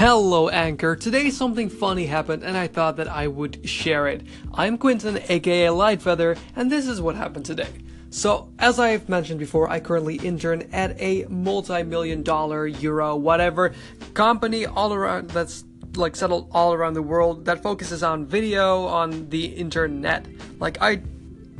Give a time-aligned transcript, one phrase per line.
[0.00, 0.96] Hello, Anchor.
[0.96, 4.22] Today something funny happened and I thought that I would share it.
[4.54, 7.68] I'm Quinton, aka Lightfeather, and this is what happened today.
[8.08, 13.74] So, as I've mentioned before, I currently intern at a multi-million dollar, euro, whatever
[14.14, 15.64] company all around that's
[15.94, 20.24] like settled all around the world that focuses on video on the internet.
[20.58, 21.02] Like I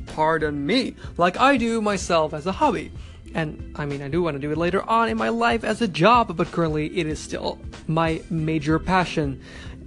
[0.06, 2.90] pardon me, like I do myself as a hobby.
[3.34, 5.80] And I mean, I do want to do it later on in my life as
[5.80, 9.40] a job, but currently it is still my major passion.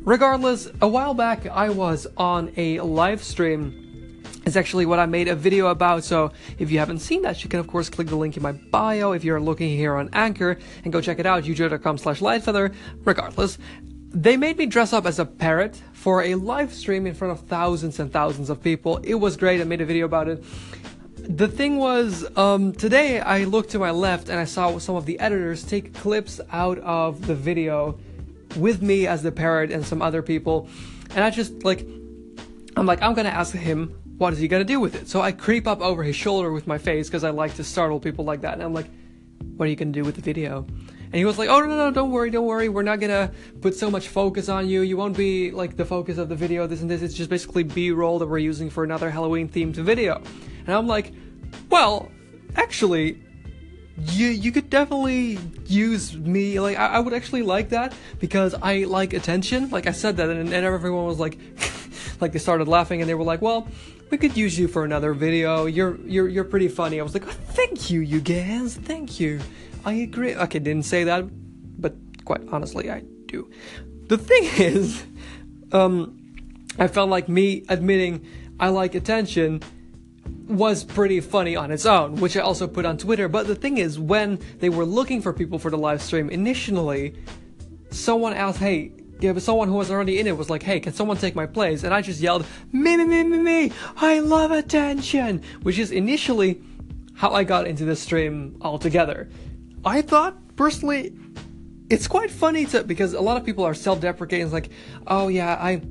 [0.03, 4.21] Regardless, a while back I was on a live stream.
[4.45, 7.49] It's actually what I made a video about, so if you haven't seen that, you
[7.49, 10.57] can of course click the link in my bio if you're looking here on Anchor
[10.83, 12.73] and go check it out, youtube.com slash lightfeather.
[13.05, 13.57] Regardless,
[14.09, 17.47] they made me dress up as a parrot for a live stream in front of
[17.47, 18.97] thousands and thousands of people.
[18.97, 20.43] It was great, I made a video about it
[21.23, 25.05] the thing was, um, today I looked to my left and I saw some of
[25.05, 27.97] the editors take clips out of the video
[28.57, 30.67] with me as the parrot and some other people,
[31.11, 31.87] and I just like,
[32.75, 35.07] I'm like, I'm gonna ask him what is he gonna do with it.
[35.07, 37.99] So I creep up over his shoulder with my face because I like to startle
[37.99, 38.89] people like that, and I'm like,
[39.55, 40.65] what are you gonna do with the video?
[41.03, 42.69] And he was like, oh no, no, no, don't worry, don't worry.
[42.69, 44.81] We're not gonna put so much focus on you.
[44.81, 47.01] You won't be like the focus of the video, this and this.
[47.01, 50.21] It's just basically B-roll that we're using for another Halloween themed video.
[50.65, 51.13] And I'm like,
[51.69, 52.11] well,
[52.55, 53.21] actually,
[53.97, 56.59] you you could definitely use me.
[56.59, 59.69] Like I, I would actually like that because I like attention.
[59.69, 61.37] Like I said that, and, and everyone was like,
[62.21, 63.67] like they started laughing, and they were like, well.
[64.11, 65.65] We could use you for another video.
[65.65, 66.99] You're you're you're pretty funny.
[66.99, 68.75] I was like, oh, thank you, you guys.
[68.75, 69.39] Thank you.
[69.85, 70.35] I agree.
[70.35, 71.25] Okay, didn't say that,
[71.81, 73.49] but quite honestly, I do.
[74.09, 75.03] The thing is,
[75.71, 76.21] um,
[76.77, 78.25] I felt like me admitting
[78.59, 79.63] I like attention
[80.47, 83.27] was pretty funny on its own, which I also put on Twitter.
[83.27, 87.15] But the thing is, when they were looking for people for the live stream, initially,
[87.91, 90.91] someone asked, hey, yeah, but someone who was already in it was like, hey, can
[90.91, 91.83] someone take my place?
[91.83, 96.61] And I just yelled, me, me, me, me, me, I love attention, which is initially
[97.13, 99.29] how I got into this stream altogether.
[99.85, 101.15] I thought, personally,
[101.89, 104.71] it's quite funny to, because a lot of people are self-deprecating, it's like,
[105.07, 105.81] oh yeah, I,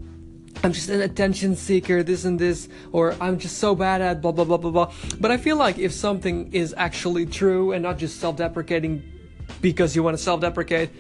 [0.65, 4.33] I'm just an attention seeker, this and this, or I'm just so bad at blah
[4.33, 4.93] blah blah blah blah.
[5.19, 9.03] But I feel like if something is actually true and not just self deprecating
[9.61, 10.91] because you want to self deprecate,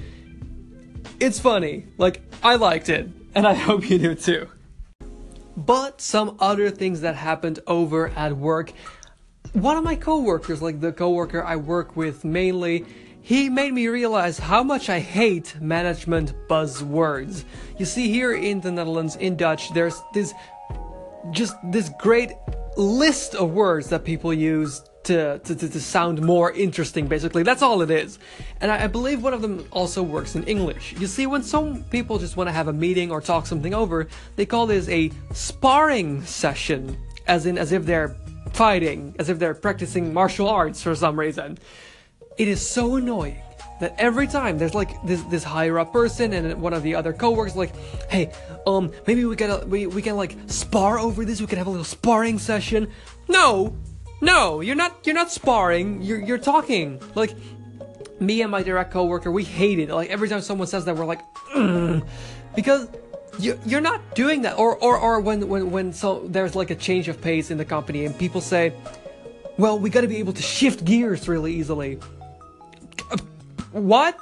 [1.20, 1.86] it's funny.
[1.98, 4.48] Like, I liked it, and I hope you do too.
[5.56, 8.72] But some other things that happened over at work.
[9.52, 12.86] One of my coworkers, like the coworker I work with mainly,
[13.22, 17.44] he made me realize how much I hate management buzzwords.
[17.78, 20.34] You see, here in the Netherlands, in Dutch, there's this
[21.30, 22.32] just this great
[22.76, 27.42] list of words that people use to, to, to, sound more interesting, basically.
[27.42, 28.18] That's all it is.
[28.60, 30.94] And I, I, believe one of them also works in English.
[30.98, 34.06] You see, when some people just want to have a meeting or talk something over,
[34.36, 36.96] they call this a sparring session,
[37.26, 38.16] as in as if they're
[38.52, 41.58] fighting, as if they're practicing martial arts for some reason.
[42.38, 43.42] It is so annoying
[43.80, 47.12] that every time there's like this this higher up person and one of the other
[47.12, 47.74] coworkers like,
[48.08, 48.32] hey,
[48.66, 51.40] um, maybe we can we we can like spar over this.
[51.40, 52.88] We can have a little sparring session.
[53.28, 53.76] No,
[54.20, 56.00] no, you're not you're not sparring.
[56.00, 57.34] You're you're talking like
[58.20, 59.30] me and my direct coworker.
[59.30, 59.90] We hate it.
[59.90, 61.22] Like every time someone says that, we're like,
[62.54, 62.88] because
[63.40, 64.58] you, you're not doing that.
[64.58, 67.64] Or or or when when when so there's like a change of pace in the
[67.64, 68.72] company and people say,
[69.58, 71.98] well, we got to be able to shift gears really easily.
[73.72, 74.18] What?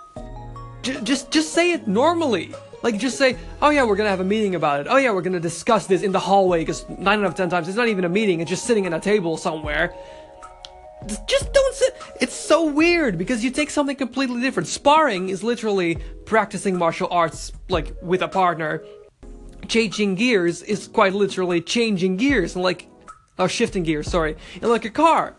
[0.82, 2.54] J- just just say it normally.
[2.82, 4.86] Like just say, oh yeah, we're gonna have a meeting about it.
[4.88, 7.68] Oh yeah, we're gonna discuss this in the hallway because nine out of ten times
[7.68, 8.40] it's not even a meeting.
[8.40, 9.94] It's just sitting at a table somewhere.
[11.26, 11.96] Just don't sit.
[12.20, 14.68] It's so weird because you take something completely different.
[14.68, 15.96] Sparring is literally
[16.26, 18.82] practicing martial arts like with a partner.
[19.66, 22.86] Changing gears is quite literally changing gears and like,
[23.38, 24.10] or shifting gears.
[24.10, 25.36] Sorry, in like a car.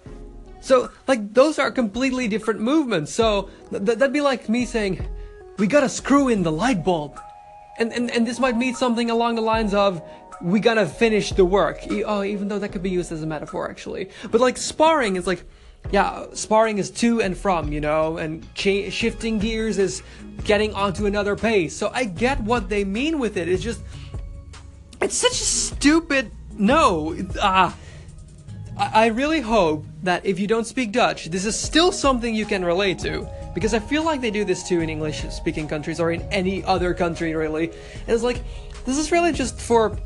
[0.61, 3.11] So, like, those are completely different movements.
[3.11, 5.05] So, th- that'd be like me saying,
[5.57, 7.19] we gotta screw in the light bulb.
[7.79, 10.01] And, and, and this might mean something along the lines of,
[10.41, 11.91] we gotta finish the work.
[11.91, 14.11] E- oh, even though that could be used as a metaphor, actually.
[14.29, 15.43] But, like, sparring is like,
[15.91, 20.03] yeah, sparring is to and from, you know, and cha- shifting gears is
[20.43, 21.75] getting onto another pace.
[21.75, 23.49] So I get what they mean with it.
[23.49, 23.81] It's just,
[25.01, 27.75] it's such a stupid, no, ah.
[28.77, 32.63] I really hope that if you don't speak Dutch, this is still something you can
[32.63, 33.29] relate to.
[33.53, 36.63] Because I feel like they do this too in English speaking countries or in any
[36.63, 37.65] other country, really.
[37.65, 38.41] And it's like,
[38.85, 39.97] this is really just for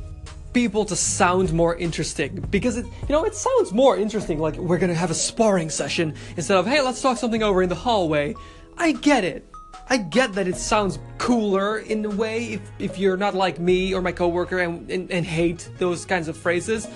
[0.52, 2.40] people to sound more interesting.
[2.50, 6.16] Because, it, you know, it sounds more interesting like we're gonna have a sparring session
[6.36, 8.34] instead of, hey, let's talk something over in the hallway.
[8.78, 9.46] I get it.
[9.90, 13.94] I get that it sounds cooler in a way if, if you're not like me
[13.94, 16.88] or my coworker and, and, and hate those kinds of phrases.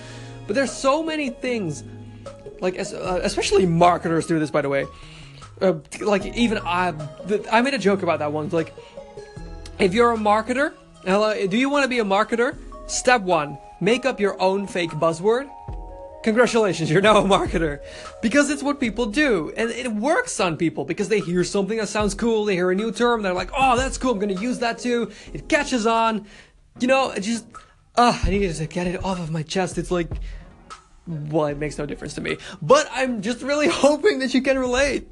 [0.50, 1.84] But there's so many things,
[2.60, 4.84] like uh, especially marketers do this, by the way.
[5.60, 6.92] Uh, like even I,
[7.52, 8.52] I made a joke about that once.
[8.52, 8.74] Like,
[9.78, 10.72] if you're a marketer,
[11.04, 12.56] do you want to be a marketer?
[12.90, 15.48] Step one: make up your own fake buzzword
[16.22, 17.80] Congratulations, you're now a marketer.
[18.20, 19.52] Because it's what people do.
[19.56, 22.74] And it works on people because they hear something that sounds cool, they hear a
[22.74, 25.12] new term, they're like, oh, that's cool, I'm gonna use that too.
[25.32, 26.26] It catches on.
[26.78, 27.46] You know, it just,
[27.96, 29.78] ah, uh, I need to get it off of my chest.
[29.78, 30.10] It's like,
[31.06, 32.36] well, it makes no difference to me.
[32.60, 35.08] But I'm just really hoping that you can relate.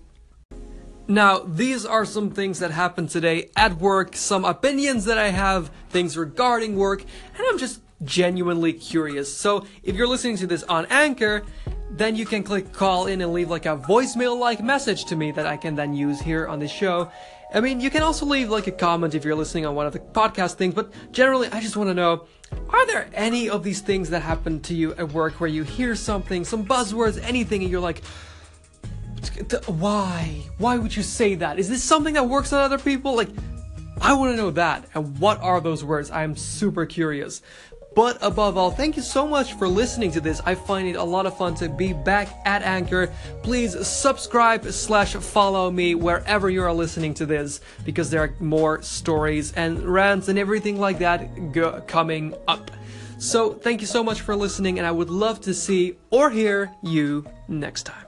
[1.11, 5.71] Now, these are some things that happened today at work, some opinions that I have,
[5.89, 9.35] things regarding work, and I'm just genuinely curious.
[9.35, 11.45] So if you're listening to this on Anchor,
[11.91, 15.31] then you can click call in and leave like a voicemail like message to me
[15.33, 17.11] that I can then use here on the show.
[17.53, 19.93] I mean, you can also leave like a comment if you're listening on one of
[19.93, 22.27] the podcast things, but generally, I just want to know
[22.71, 25.95] are there any of these things that happen to you at work where you hear
[25.95, 28.03] something, some buzzwords, anything, and you're like,
[29.67, 30.43] why?
[30.59, 31.59] Why would you say that?
[31.59, 33.17] Is this something that works on other people?
[33.17, 33.31] Like,
[34.01, 34.87] I want to know that.
[34.95, 36.11] And what are those words?
[36.11, 37.43] I'm super curious.
[37.99, 40.41] But above all, thank you so much for listening to this.
[40.47, 43.13] I find it a lot of fun to be back at Anchor.
[43.43, 48.83] Please subscribe slash follow me wherever you are listening to this because there are more
[48.83, 51.29] stories and rants and everything like that
[51.89, 52.71] coming up.
[53.19, 56.71] So thank you so much for listening and I would love to see or hear
[56.85, 58.08] you next time.